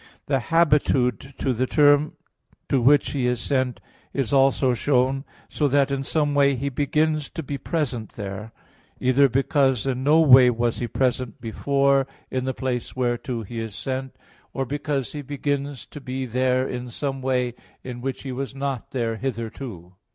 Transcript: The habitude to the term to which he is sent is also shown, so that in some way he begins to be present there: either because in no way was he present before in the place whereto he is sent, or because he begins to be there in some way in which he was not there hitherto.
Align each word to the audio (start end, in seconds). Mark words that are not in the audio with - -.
The 0.25 0.39
habitude 0.39 1.35
to 1.37 1.53
the 1.53 1.67
term 1.67 2.13
to 2.69 2.81
which 2.81 3.11
he 3.11 3.27
is 3.27 3.39
sent 3.39 3.79
is 4.13 4.33
also 4.33 4.73
shown, 4.73 5.25
so 5.47 5.67
that 5.67 5.91
in 5.91 6.01
some 6.01 6.33
way 6.33 6.55
he 6.55 6.69
begins 6.69 7.29
to 7.29 7.43
be 7.43 7.59
present 7.59 8.13
there: 8.13 8.51
either 8.99 9.29
because 9.29 9.85
in 9.85 10.03
no 10.03 10.19
way 10.19 10.49
was 10.49 10.79
he 10.79 10.87
present 10.87 11.39
before 11.39 12.07
in 12.31 12.45
the 12.45 12.53
place 12.55 12.95
whereto 12.95 13.43
he 13.43 13.59
is 13.59 13.75
sent, 13.75 14.15
or 14.53 14.65
because 14.65 15.13
he 15.13 15.21
begins 15.21 15.85
to 15.85 16.01
be 16.01 16.25
there 16.25 16.67
in 16.67 16.89
some 16.89 17.21
way 17.21 17.53
in 17.83 18.01
which 18.01 18.23
he 18.23 18.31
was 18.31 18.55
not 18.55 18.93
there 18.93 19.17
hitherto. 19.17 19.93